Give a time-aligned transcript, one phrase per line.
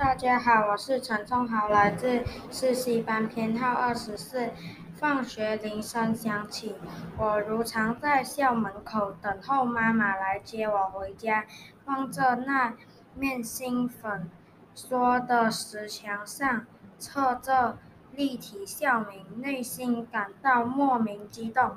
[0.00, 4.48] 大家好，我是陈忠豪，来自四七班，编号二十四。
[4.94, 6.74] 放学铃声响起，
[7.18, 11.44] 我如常在校门口等候妈妈来接我回家。
[11.84, 12.72] 望着那
[13.14, 14.30] 面新粉
[14.74, 16.64] 刷的石墙上
[17.12, 17.76] 刻着
[18.12, 21.76] 立体校名，内心感到莫名激动。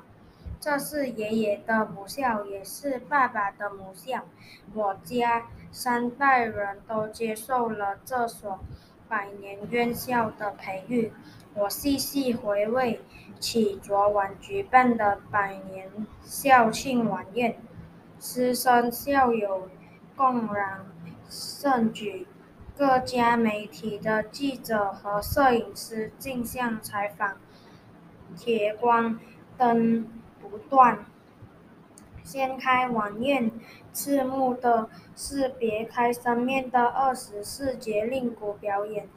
[0.60, 4.24] 这是爷爷的母校，也是爸爸的母校。
[4.72, 8.60] 我家三代人都接受了这所
[9.08, 11.12] 百年院校的培育。
[11.54, 13.00] 我细细回味
[13.38, 15.90] 起昨晚举办的百年
[16.22, 17.56] 校庆晚宴，
[18.18, 19.68] 师生校友
[20.16, 20.86] 共襄
[21.28, 22.26] 盛举，
[22.76, 27.36] 各家媒体的记者和摄影师竞相采访，
[28.34, 29.20] 铁光
[29.58, 30.08] 灯。
[30.50, 31.04] 不断。
[32.22, 33.50] 掀开晚宴，
[33.92, 39.08] 刺目的是别开生面的二十四节令鼓表演。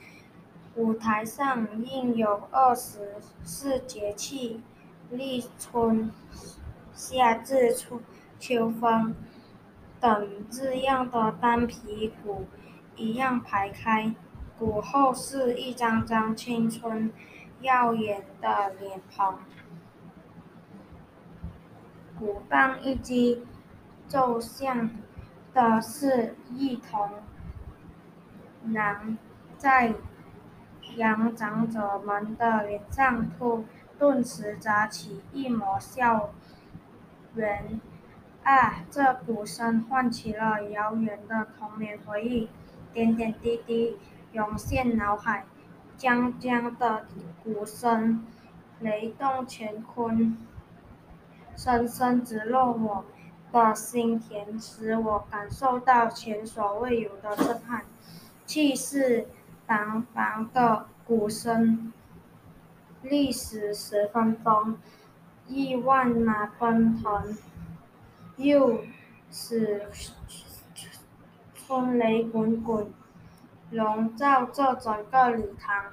[0.76, 4.62] 舞台上印有二十四节气，
[5.10, 6.12] 立春、
[6.94, 8.02] 夏至、秋
[8.38, 9.16] 秋分
[10.00, 12.46] 等字样的单皮鼓
[12.98, 14.14] 一样排开，
[14.60, 17.12] 鼓后是一张张青春
[17.62, 19.40] 耀眼的脸庞。
[22.20, 23.46] 鼓棒一击，
[24.08, 24.90] 奏响
[25.54, 27.10] 的是一童
[28.64, 29.18] 男，
[29.58, 29.94] 在
[30.96, 33.66] 仰长者们的脸上突
[34.00, 36.32] 顿时砸起一抹笑
[37.36, 37.80] 颜。
[38.44, 38.86] 啊！
[38.90, 42.50] 这鼓声唤起了遥远的童年回忆，
[42.94, 43.98] 点点滴滴
[44.32, 45.46] 涌现脑海，
[45.98, 47.06] 铿铿的
[47.44, 48.26] 鼓声
[48.80, 50.38] 雷动乾坤。
[51.58, 53.04] 深深直落我
[53.52, 57.84] 的心田，使我感受到前所未有的震撼。
[58.46, 59.28] 气势
[59.66, 61.92] 磅礴的鼓声，
[63.02, 64.78] 历时十分钟，
[65.48, 67.36] 亿万马奔腾，
[68.38, 68.82] 又
[69.32, 69.88] 使
[71.56, 72.94] 春雷滚滚，
[73.72, 75.86] 笼罩着整个礼堂，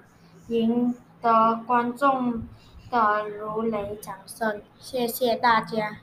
[0.48, 2.42] 赢得观众。
[2.94, 5.92] 的如雷掌声，谢谢大家。